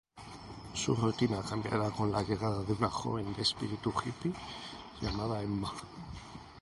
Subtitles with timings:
[0.73, 4.33] Su rutina cambiará con la llegada de una joven de espíritu hippie
[4.99, 5.71] llamada Emma.